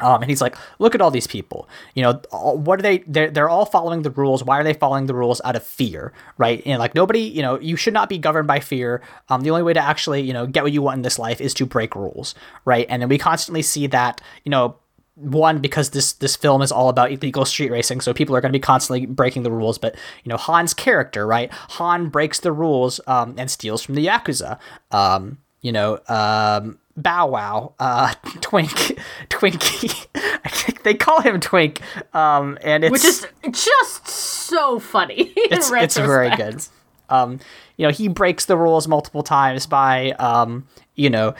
[0.01, 1.69] Um, and he's like, look at all these people.
[1.95, 2.99] You know, what are they?
[3.07, 4.45] They're, they're all following the rules.
[4.45, 6.63] Why are they following the rules out of fear, right?
[6.67, 9.03] And like nobody, you know, you should not be governed by fear.
[9.29, 11.41] Um, the only way to actually, you know, get what you want in this life
[11.41, 12.87] is to break rules, right?
[12.91, 14.77] And then we constantly see that, you know,
[15.17, 18.53] one because this this film is all about illegal street racing, so people are going
[18.53, 19.79] to be constantly breaking the rules.
[19.79, 21.51] But you know, Han's character, right?
[21.53, 24.59] Han breaks the rules um, and steals from the yakuza.
[24.91, 30.83] Um, you know, um, Bow Wow, uh, Twink, Twinkie.
[30.83, 31.81] they call him Twink,
[32.15, 35.33] um, and it's which is just so funny.
[35.37, 36.65] it's it's very good.
[37.09, 37.41] Um,
[37.77, 41.35] you know, he breaks the rules multiple times by, um, you know,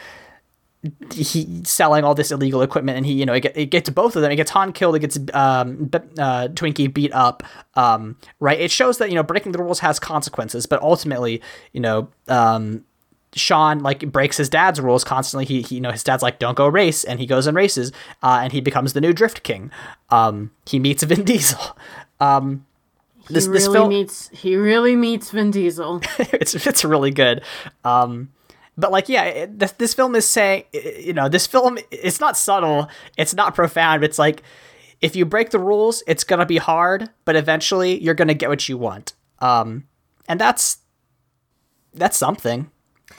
[1.11, 4.15] he selling all this illegal equipment, and he, you know, it, get, it gets both
[4.15, 4.31] of them.
[4.31, 4.95] It gets Han killed.
[4.95, 7.43] It gets um, uh, Twinkie beat up.
[7.73, 8.59] Um, right.
[8.59, 11.41] It shows that you know breaking the rules has consequences, but ultimately,
[11.73, 12.85] you know, um,
[13.39, 15.45] Sean like breaks his dad's rules constantly.
[15.45, 17.91] He, he, you know, his dad's like, "Don't go race," and he goes and races,
[18.23, 19.71] uh, and he becomes the new Drift King.
[20.09, 21.77] Um, he meets Vin Diesel.
[22.19, 22.65] Um,
[23.29, 26.01] this, he really this film meets he really meets Vin Diesel.
[26.19, 27.43] it's it's really good.
[27.83, 28.29] Um,
[28.77, 32.37] but like yeah it, this, this film is saying you know this film it's not
[32.37, 34.43] subtle it's not profound it's like
[35.01, 38.69] if you break the rules it's gonna be hard but eventually you're gonna get what
[38.69, 39.85] you want um
[40.27, 40.77] and that's
[41.93, 42.69] that's something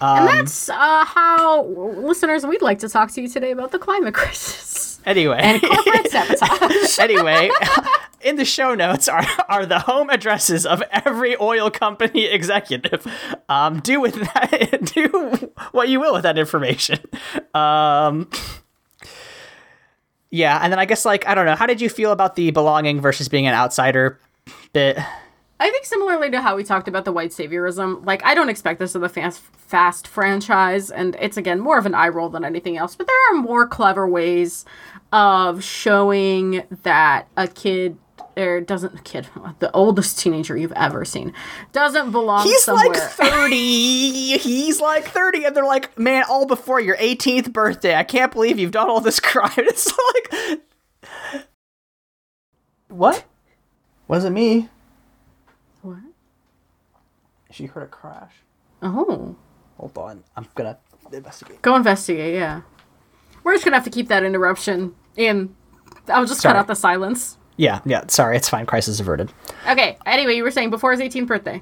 [0.00, 3.78] um, and that's uh, how listeners we'd like to talk to you today about the
[3.78, 7.50] climate crisis anyway and corporate sabotage anyway
[8.20, 13.06] in the show notes are, are the home addresses of every oil company executive.
[13.48, 16.98] Um, do with that, do what you will with that information.
[17.54, 18.28] Um,
[20.30, 21.54] yeah, and then I guess like I don't know.
[21.54, 24.18] How did you feel about the belonging versus being an outsider
[24.72, 24.98] bit?
[25.60, 28.78] I think similarly to how we talked about the white saviorism, like I don't expect
[28.78, 32.44] this of the fast fast franchise, and it's again more of an eye roll than
[32.44, 32.94] anything else.
[32.94, 34.64] But there are more clever ways
[35.12, 37.98] of showing that a kid
[38.36, 39.26] or doesn't kid
[39.58, 41.32] the oldest teenager you've ever seen
[41.72, 42.86] doesn't belong he's somewhere.
[42.88, 48.04] like 30 he's like 30 and they're like man all before your 18th birthday i
[48.04, 50.62] can't believe you've done all this crime it's like
[52.88, 53.24] what
[54.06, 54.77] wasn't me what
[57.58, 58.32] she heard a crash
[58.82, 59.36] oh
[59.76, 60.78] hold on i'm gonna
[61.12, 62.62] investigate go investigate yeah
[63.42, 65.54] we're just gonna have to keep that interruption in
[66.08, 66.52] i'll just Sorry.
[66.52, 68.04] cut out the silence yeah, yeah.
[68.06, 68.66] Sorry, it's fine.
[68.66, 69.32] Crisis averted.
[69.68, 69.98] Okay.
[70.06, 71.60] Anyway, you were saying before his 18th birthday.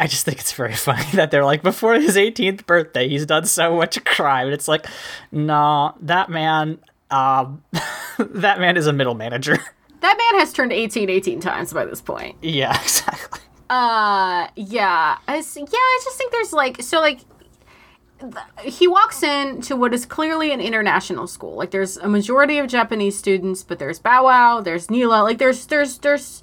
[0.00, 3.44] I just think it's very funny that they're like, before his 18th birthday, he's done
[3.44, 4.46] so much crime.
[4.46, 4.86] And it's like,
[5.32, 6.78] no, that man,
[7.10, 7.62] um,
[8.18, 9.58] that man is a middle manager.
[10.02, 12.34] That man has turned 18 18 times by this point.
[12.42, 13.38] Yeah, exactly.
[13.72, 15.16] Uh, yeah.
[15.26, 17.20] I, yeah, I just think there's like, so like,
[18.62, 21.56] he walks in to what is clearly an international school.
[21.56, 25.66] Like there's a majority of Japanese students, but there's Bow Wow, there's Neela, like there's
[25.66, 26.42] there's there's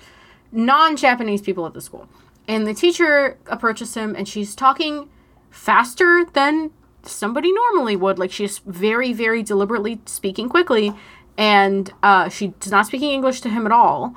[0.51, 2.09] non-Japanese people at the school.
[2.47, 5.07] And the teacher approaches him and she's talking
[5.51, 6.71] faster than
[7.03, 8.17] somebody normally would.
[8.17, 10.93] Like she's very, very deliberately speaking quickly.
[11.37, 14.15] And uh, she's not speaking English to him at all,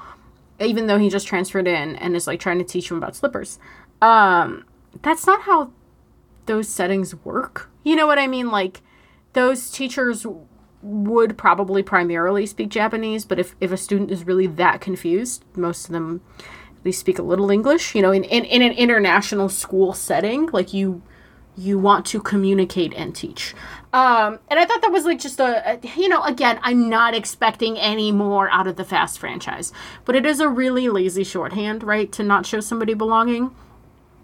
[0.60, 3.58] even though he just transferred in and is like trying to teach him about slippers.
[4.00, 4.64] Um,
[5.02, 5.72] that's not how
[6.46, 7.70] those settings work.
[7.84, 8.50] You know what I mean?
[8.50, 8.82] Like
[9.32, 10.26] those teachers
[10.82, 15.86] would probably primarily speak Japanese, but if, if a student is really that confused, most
[15.86, 17.94] of them at least speak a little English.
[17.94, 21.02] You know, in, in, in an international school setting, like you
[21.56, 23.54] you want to communicate and teach.
[23.92, 27.14] Um, and I thought that was like just a, a, you know, again, I'm not
[27.14, 29.72] expecting any more out of the Fast franchise,
[30.04, 33.54] but it is a really lazy shorthand, right, to not show somebody belonging.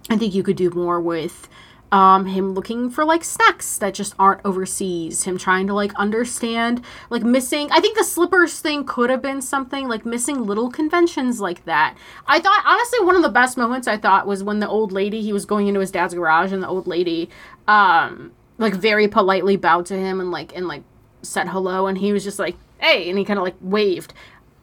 [0.09, 1.49] I think you could do more with
[1.91, 5.25] um him looking for like snacks that just aren't overseas.
[5.25, 9.41] Him trying to like understand like missing i think the slippers thing could have been
[9.41, 11.97] something like missing little conventions like that.
[12.27, 15.23] I thought honestly one of the best moments i thought was when the old lady
[15.23, 17.31] he was going into his dad's garage and the old lady
[17.67, 20.83] um like very politely bowed to him and like and like
[21.23, 24.13] said hello and he was just like hey and he kind of like waved.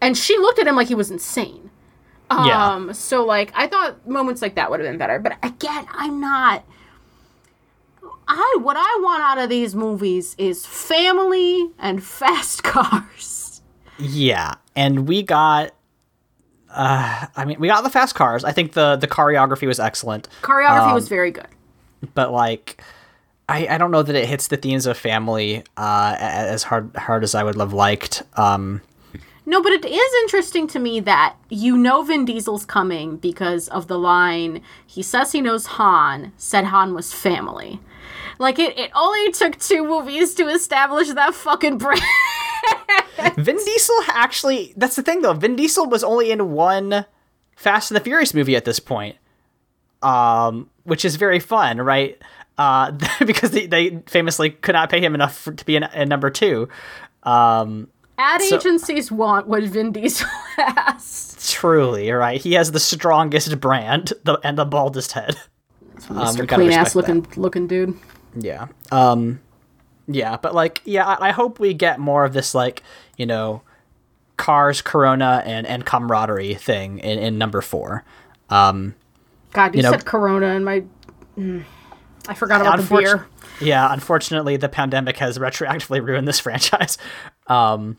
[0.02, 1.72] And she looked at him like he was insane.
[2.30, 2.92] Um yeah.
[2.92, 5.18] so like i thought moments like that would have been better.
[5.20, 6.64] But again i'm not
[8.28, 13.62] I what I want out of these movies is family and fast cars.
[13.98, 15.72] Yeah, and we got
[16.76, 18.44] uh, I mean, we got the fast cars.
[18.44, 20.28] I think the the choreography was excellent.
[20.42, 21.48] Choreography um, was very good.
[22.14, 22.82] But like
[23.48, 27.24] I, I don't know that it hits the themes of family uh, as hard hard
[27.24, 28.24] as I would have liked.
[28.36, 28.82] Um,
[29.46, 33.88] no, but it is interesting to me that you know Vin Diesel's coming because of
[33.88, 37.80] the line he says he knows Han, said Han was family.
[38.39, 42.02] Like it, it only took two movies to establish that fucking brand.
[43.38, 45.34] Vin Diesel actually that's the thing though.
[45.34, 47.06] Vin Diesel was only in one
[47.56, 49.17] Fast and the Furious movie at this point.
[50.02, 52.21] Um, which is very fun, right?
[52.58, 52.91] Uh,
[53.26, 56.30] because they, they famously could not pay him enough for, to be in, in number
[56.30, 56.69] two.
[57.24, 61.36] Um, Ad so, agencies want what Vin Diesel has.
[61.50, 62.39] Truly, right?
[62.39, 65.38] He has the strongest brand the, and the baldest head.
[65.98, 66.39] Mr.
[66.41, 67.38] Um, Clean ass looking that.
[67.38, 67.98] looking dude.
[68.36, 68.67] Yeah.
[68.91, 69.39] Um
[70.08, 72.84] Yeah, but like, yeah, I, I hope we get more of this, like,
[73.17, 73.62] you know,
[74.38, 78.04] cars, Corona, and and camaraderie thing in, in number four.
[78.50, 78.95] Um,
[79.54, 80.84] God, you, you said Corona, and my
[81.38, 81.63] mm,
[82.28, 83.28] I forgot about the beer.
[83.62, 86.98] Yeah, unfortunately, the pandemic has retroactively ruined this franchise.
[87.48, 87.98] Um,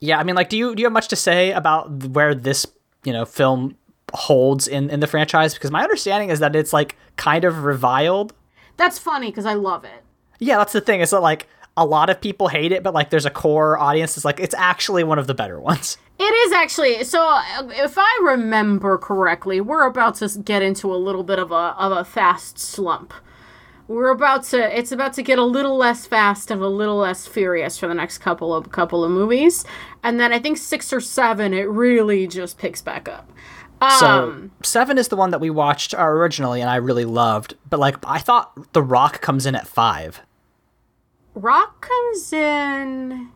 [0.00, 2.66] yeah, I mean, like, do you do you have much to say about where this
[3.04, 3.76] you know film
[4.12, 5.54] holds in in the franchise?
[5.54, 8.34] Because my understanding is that it's like kind of reviled.
[8.76, 10.02] That's funny because I love it.
[10.38, 11.00] Yeah, that's the thing.
[11.00, 14.14] Is that like a lot of people hate it, but like there's a core audience
[14.14, 15.98] that's like it's actually one of the better ones.
[16.18, 17.02] It is actually.
[17.04, 21.50] So uh, if I remember correctly, we're about to get into a little bit of
[21.50, 23.12] a of a fast slump.
[23.88, 27.26] We're about to it's about to get a little less fast and a little less
[27.26, 29.64] furious for the next couple of couple of movies.
[30.04, 33.30] And then I think 6 or 7 it really just picks back up.
[33.90, 37.56] So um, seven is the one that we watched originally, and I really loved.
[37.68, 40.20] But like, I thought The Rock comes in at five.
[41.34, 43.30] Rock comes in.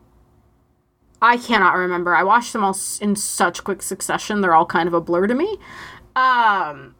[1.21, 2.15] I cannot remember.
[2.15, 5.33] I watched them all in such quick succession; they're all kind of a blur to
[5.33, 5.57] me.
[6.15, 6.95] Um,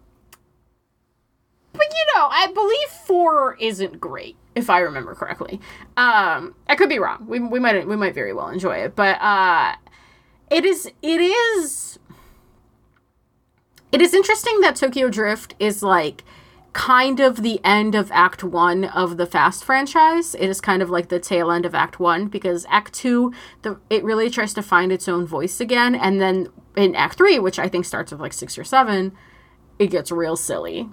[1.71, 5.61] but you know, I believe four isn't great, if I remember correctly.
[5.95, 7.25] Um, I could be wrong.
[7.27, 9.75] We, we might we might very well enjoy it, but uh,
[10.49, 11.99] it is it is
[13.91, 16.23] it is interesting that Tokyo Drift is like
[16.73, 20.35] kind of the end of Act One of the Fast franchise.
[20.35, 23.79] It is kind of like the tail end of Act One because Act Two, the
[23.89, 27.57] it really tries to find its own voice again, and then in Act Three, which
[27.57, 29.13] I think starts with like six or seven,
[29.79, 30.89] it gets real silly.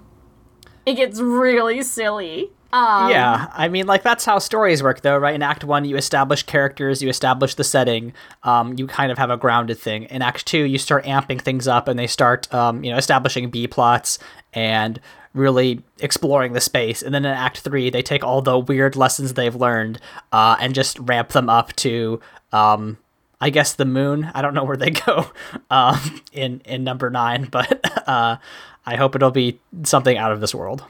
[0.87, 2.51] It gets really silly.
[2.75, 5.37] Um, yeah, I mean, like that's how stories work, though, right?
[5.37, 9.31] In Act One, you establish characters, you establish the setting, um, you kind of have
[9.31, 10.05] a grounded thing.
[10.05, 13.49] In Act Two, you start amping things up, and they start, um, you know, establishing
[13.49, 14.19] B plots
[14.53, 15.01] and
[15.35, 17.01] really exploring the space.
[17.01, 20.01] And then in Act Three, they take all the weird lessons they've learned
[20.33, 22.99] uh, and just ramp them up to, um,
[23.41, 24.33] I guess, the moon.
[24.35, 25.31] I don't know where they go
[25.71, 28.39] um, in in number nine, but uh,
[28.85, 30.83] I hope it'll be something out of this world.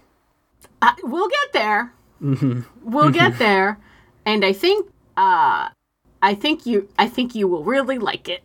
[0.84, 1.92] Uh, we'll get there.
[2.22, 2.60] Mm-hmm.
[2.82, 3.38] We'll get mm-hmm.
[3.38, 3.78] there,
[4.26, 5.68] and I think uh,
[6.22, 8.42] I think you I think you will really like it.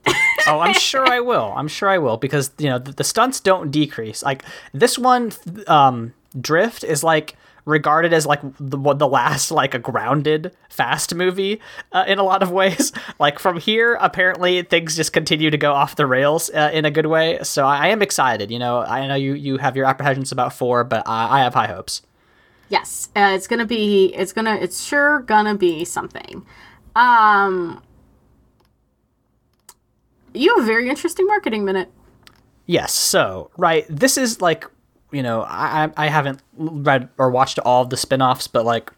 [0.47, 1.53] oh, I'm sure I will.
[1.55, 4.23] I'm sure I will because you know the, the stunts don't decrease.
[4.23, 5.33] Like this one,
[5.67, 11.59] um, Drift is like regarded as like the the last like a grounded fast movie
[11.91, 12.91] uh, in a lot of ways.
[13.19, 16.91] Like from here, apparently things just continue to go off the rails uh, in a
[16.91, 17.39] good way.
[17.43, 18.49] So I, I, am excited.
[18.49, 21.53] You know, I know you you have your apprehensions about four, but I, I have
[21.53, 22.01] high hopes.
[22.69, 24.13] Yes, uh, it's gonna be.
[24.15, 24.55] It's gonna.
[24.55, 26.45] It's sure gonna be something.
[26.95, 27.81] Um,
[30.33, 31.91] you have a very interesting marketing minute.
[32.67, 32.93] Yes.
[32.93, 34.65] So, right, this is like,
[35.11, 38.91] you know, I I haven't read or watched all of the spin-offs, but like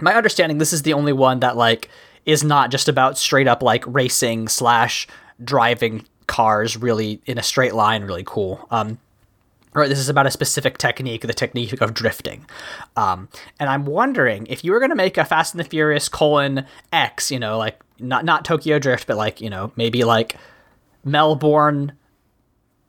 [0.00, 1.88] my understanding this is the only one that like
[2.26, 5.06] is not just about straight up like racing slash
[5.42, 8.98] driving cars really in a straight line really cool um
[9.74, 12.46] or this is about a specific technique, the technique of drifting.
[12.96, 16.08] Um, and I'm wondering if you were going to make a Fast and the Furious
[16.08, 20.36] colon X, you know, like not not Tokyo Drift, but like you know maybe like
[21.04, 21.92] Melbourne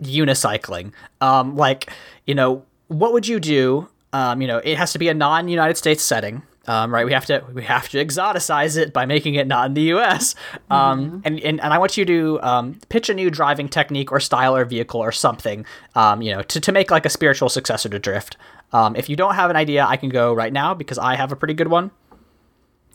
[0.01, 0.91] unicycling.
[1.21, 1.91] Um, like
[2.25, 3.89] you know what would you do?
[4.13, 7.05] Um, you know it has to be a non-United States setting um, right?
[7.05, 10.35] We have to we have to exoticize it by making it not in the U.S.
[10.69, 11.19] Um, mm-hmm.
[11.25, 14.55] and, and and I want you to um, pitch a new driving technique or style
[14.55, 17.99] or vehicle or something, um, you know, to, to make like a spiritual successor to
[17.99, 18.37] Drift.
[18.73, 21.31] Um, if you don't have an idea, I can go right now because I have
[21.31, 21.91] a pretty good one.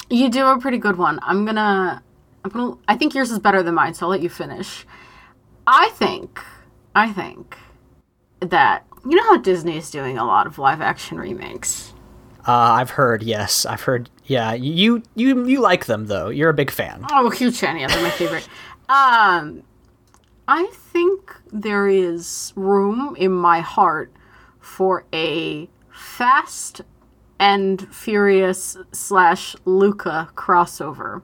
[0.09, 1.20] You do a pretty good one.
[1.22, 2.02] I'm gonna,
[2.44, 2.76] I'm gonna.
[2.88, 4.85] I think yours is better than mine, so I'll let you finish.
[5.66, 6.40] I think,
[6.94, 7.56] I think
[8.40, 11.89] that you know how Disney is doing a lot of live action remakes
[12.46, 14.11] uh, I've heard, yes, I've heard.
[14.24, 16.29] Yeah, you you you like them though.
[16.29, 17.05] You're a big fan.
[17.11, 17.76] Oh, huge fan.
[17.79, 18.48] Yeah, they're my favorite.
[18.88, 19.62] um,
[20.46, 24.12] I think there is room in my heart
[24.61, 26.83] for a fast
[27.38, 31.22] and furious slash Luca crossover.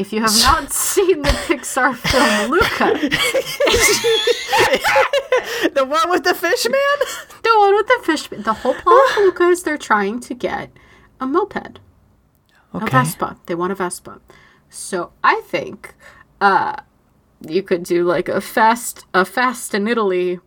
[0.00, 2.94] If you have not seen the Pixar film Luca,
[5.74, 6.98] the one with the fish man,
[7.42, 8.28] the one with the fish.
[8.28, 10.70] The whole plot of Luca is they're trying to get
[11.20, 11.80] a moped,
[12.74, 12.86] okay.
[12.86, 13.36] a Vespa.
[13.44, 14.22] They want a Vespa.
[14.70, 15.94] So I think
[16.40, 16.76] uh,
[17.46, 20.40] you could do like a fast, a fast in Italy,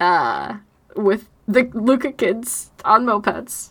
[0.00, 0.58] uh,
[0.94, 3.70] with the Luca kids on mopeds.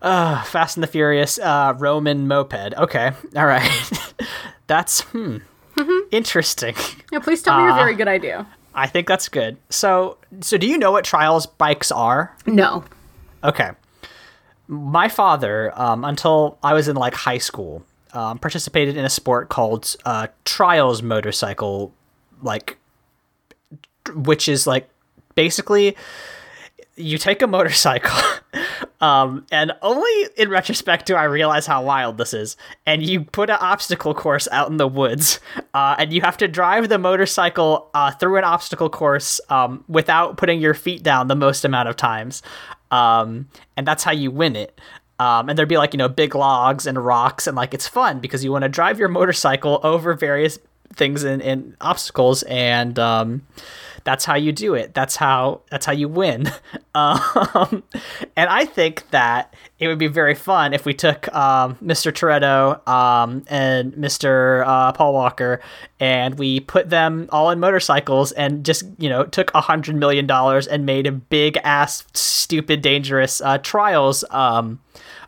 [0.00, 2.74] Uh, Fast and the Furious, uh, Roman moped.
[2.76, 3.90] Okay, all right.
[4.66, 5.38] that's hmm,
[5.76, 6.08] mm-hmm.
[6.12, 6.74] interesting.
[7.10, 8.46] Yeah, please tell me uh, your very good idea.
[8.74, 9.56] I think that's good.
[9.70, 12.36] So, so do you know what trials bikes are?
[12.46, 12.84] No.
[13.42, 13.70] Okay.
[14.68, 19.48] my father, um, until I was in like high school, um, participated in a sport
[19.48, 21.92] called uh, trials motorcycle,
[22.42, 22.78] like,
[24.14, 24.88] which is like
[25.34, 25.96] basically
[26.96, 28.16] you take a motorcycle,
[29.00, 32.56] um, and only in retrospect do I realize how wild this is.
[32.86, 35.40] And you put an obstacle course out in the woods,
[35.74, 40.36] uh, and you have to drive the motorcycle uh, through an obstacle course um, without
[40.36, 42.42] putting your feet down the most amount of times.
[42.90, 44.80] Um, and that's how you win it.
[45.20, 48.20] Um, and there'd be like, you know, big logs and rocks, and like it's fun
[48.20, 50.58] because you want to drive your motorcycle over various
[50.94, 53.42] things and, obstacles and um,
[54.08, 54.94] that's how you do it.
[54.94, 56.50] That's how that's how you win.
[56.94, 57.84] Um,
[58.34, 62.10] and I think that it would be very fun if we took um, Mr.
[62.10, 64.66] Toretto um, and Mr.
[64.66, 65.60] Uh, Paul Walker
[66.00, 70.26] and we put them all in motorcycles and just you know took a hundred million
[70.26, 74.80] dollars and made a big ass stupid dangerous uh, trials um,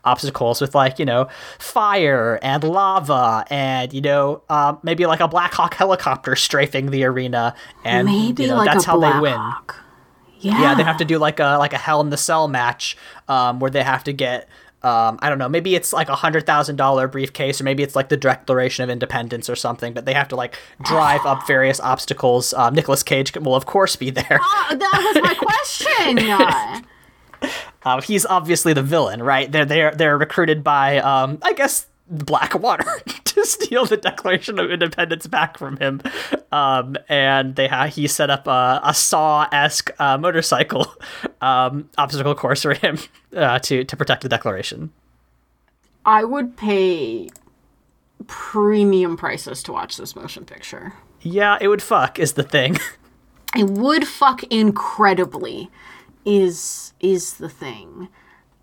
[0.05, 1.29] obstacles with like you know
[1.59, 7.05] fire and lava and you know uh, maybe like a Black Hawk helicopter strafing the
[7.05, 9.35] arena and maybe you know, like that's how Black they win.
[9.35, 9.77] Hawk.
[10.41, 10.59] Yeah.
[10.59, 12.97] yeah, they have to do like a like a Hell in the Cell match
[13.29, 14.49] um, where they have to get
[14.83, 17.95] um, I don't know, maybe it's like a hundred thousand dollar briefcase, or maybe it's
[17.95, 19.93] like the Declaration of Independence or something.
[19.93, 22.55] But they have to like drive up various obstacles.
[22.55, 24.41] Um, Nicolas Cage will of course be there.
[24.41, 26.87] Oh, that was my question.
[27.83, 29.51] Uh, he's obviously the villain, right?
[29.51, 32.85] They're they're they're recruited by, um, I guess, Blackwater
[33.25, 36.03] to steal the Declaration of Independence back from him,
[36.51, 40.93] um, and they ha- he set up a, a Saw esque uh, motorcycle
[41.41, 42.99] um, obstacle course for him
[43.37, 44.93] uh, to to protect the Declaration.
[46.05, 47.29] I would pay
[48.27, 50.95] premium prices to watch this motion picture.
[51.23, 52.79] Yeah, it would fuck is the thing.
[53.57, 55.71] It would fuck incredibly
[56.25, 58.09] is is the thing.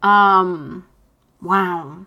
[0.01, 0.85] Um
[1.41, 2.05] wow.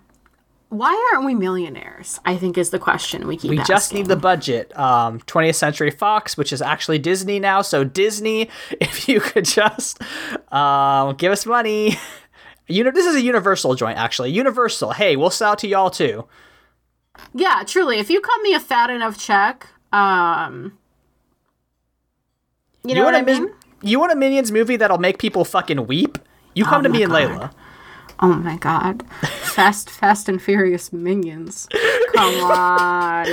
[0.69, 2.21] Why aren't we millionaires?
[2.25, 3.51] I think is the question we keep.
[3.51, 3.51] Asking.
[3.51, 3.75] We asking.
[3.75, 4.79] just need the budget.
[4.79, 7.61] Um, 20th Century Fox, which is actually Disney now.
[7.61, 8.49] So Disney,
[8.81, 10.01] if you could just
[10.53, 11.97] uh, give us money.
[12.69, 14.31] You know, this is a Universal joint, actually.
[14.31, 14.93] Universal.
[14.93, 16.29] Hey, we'll sell to y'all too.
[17.35, 17.99] Yeah, truly.
[17.99, 20.79] If you cut me a fat enough check, um,
[22.85, 23.51] you know you what I mean
[23.83, 26.19] you want a Minions movie that'll make people fucking weep?
[26.55, 27.53] You come oh to me and Layla.
[28.21, 29.03] Oh my God.
[29.23, 31.69] Fast, Fast and Furious Minions.
[32.15, 33.27] Come on.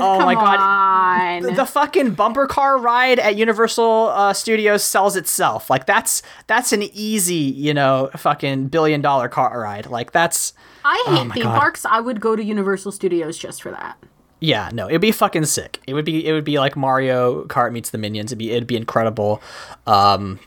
[0.00, 1.42] Oh Come my god.
[1.42, 5.70] The, the, fucking bumper car ride at Universal uh, Studios sells itself.
[5.70, 9.86] Like that's that's an easy, you know, fucking billion dollar car ride.
[9.86, 10.52] Like that's
[10.84, 11.58] I hate oh theme god.
[11.58, 11.84] parks.
[11.84, 13.98] I would go to Universal Studios just for that.
[14.40, 15.80] Yeah, no, it'd be fucking sick.
[15.86, 18.30] It would be it would be like Mario Kart meets the Minions.
[18.30, 19.42] It'd be it'd be incredible.
[19.86, 20.38] Um,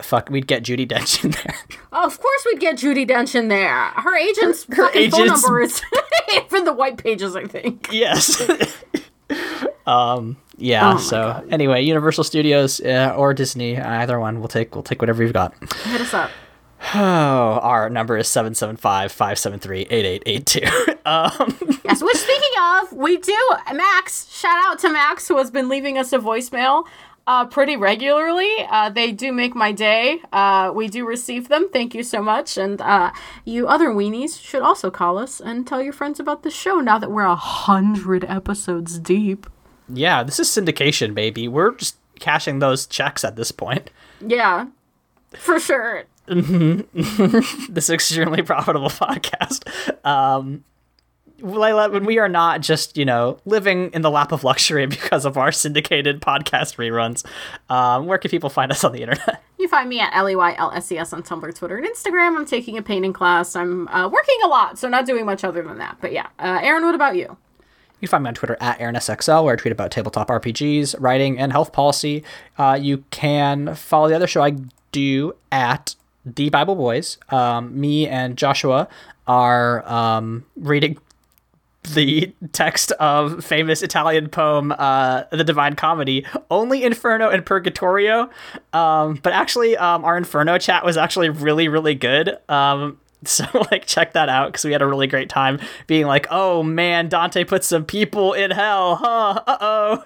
[0.00, 1.54] fuck, we'd get Judi Dench in there.
[1.92, 3.88] Oh, of course, we'd get Judi Dench in there.
[3.90, 5.16] Her agent's her, her agent's...
[5.16, 5.80] phone number is
[6.48, 7.88] for the white pages, I think.
[7.92, 8.42] Yes.
[9.86, 10.36] um.
[10.58, 10.94] Yeah.
[10.94, 11.48] Oh so God.
[11.50, 14.40] anyway, Universal Studios uh, or Disney, either one.
[14.40, 15.54] We'll take we'll take whatever you've got.
[15.84, 16.30] Hit us up.
[16.94, 20.98] Oh, our number is 775-573-8882.
[21.06, 21.56] um.
[21.84, 22.16] Yes, which
[22.92, 23.38] we do
[23.72, 26.84] Max, shout out to Max who has been leaving us a voicemail
[27.26, 28.50] uh, pretty regularly.
[28.70, 30.20] Uh, they do make my day.
[30.32, 31.68] Uh, we do receive them.
[31.72, 32.56] Thank you so much.
[32.56, 33.10] And uh,
[33.44, 36.98] you other weenies should also call us and tell your friends about the show now
[36.98, 39.46] that we're a hundred episodes deep.
[39.88, 41.48] Yeah, this is syndication, baby.
[41.48, 43.90] We're just cashing those checks at this point.
[44.20, 44.66] Yeah,
[45.36, 46.04] for sure.
[46.28, 47.72] Mm-hmm.
[47.72, 49.64] this extremely profitable podcast.
[50.04, 50.64] Um,
[51.40, 55.24] Layla, when we are not just, you know, living in the lap of luxury because
[55.24, 57.24] of our syndicated podcast reruns,
[57.70, 59.42] um, where can people find us on the internet?
[59.58, 62.36] You find me at L-E-Y-L-S-E-S on Tumblr, Twitter, and Instagram.
[62.36, 63.56] I'm taking a painting class.
[63.56, 65.96] I'm uh, working a lot, so not doing much other than that.
[65.98, 66.26] But yeah.
[66.38, 67.22] Uh, Aaron, what about you?
[67.22, 71.38] You can find me on Twitter at AaronSXL, where I tweet about tabletop RPGs, writing,
[71.38, 72.22] and health policy.
[72.58, 74.56] Uh, you can follow the other show I
[74.92, 77.16] do at the Bible Boys.
[77.30, 78.88] Um, me and Joshua
[79.26, 80.98] are um, reading
[81.94, 88.30] the text of famous Italian poem, uh, The Divine Comedy, only Inferno and Purgatorio.
[88.72, 92.36] Um, but actually, um, our Inferno chat was actually really, really good.
[92.48, 96.26] Um, so like check that out because we had a really great time being like,
[96.30, 99.42] oh man, Dante put some people in hell, huh?
[99.46, 100.04] Uh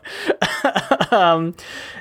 [1.12, 1.52] oh.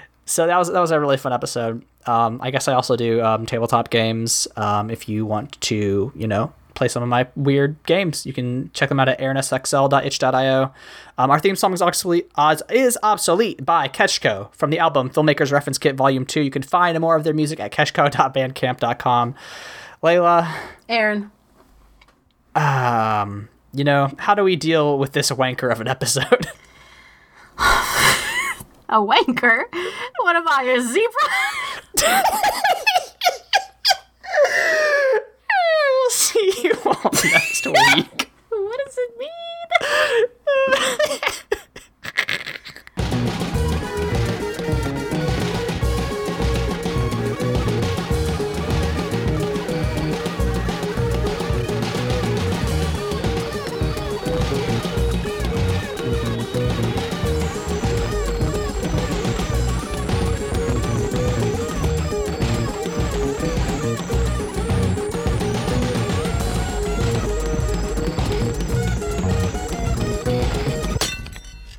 [0.26, 1.84] so that was that was a really fun episode.
[2.06, 4.48] Um, I guess I also do um, tabletop games.
[4.56, 8.90] If you want to, you know, play some of my weird games, you can check
[8.90, 10.74] them out at aaronsxl.itch.io.
[11.18, 12.32] Um, our theme song is obsolete,
[12.70, 16.42] is obsolete by Ketchko from the album Filmmakers Reference Kit Volume 2.
[16.42, 19.36] You can find more of their music at ketchko.bandcamp.com.
[20.02, 20.56] Layla.
[20.88, 21.32] Aaron.
[22.56, 26.48] um, you know, how do we deal with this wanker of an episode?
[27.60, 29.64] a wanker?
[30.22, 31.28] What am I, a zebra?
[36.40, 38.32] see you all next week.
[38.50, 39.30] what does it mean?